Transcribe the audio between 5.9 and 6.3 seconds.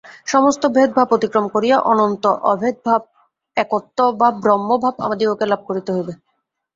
হইবে।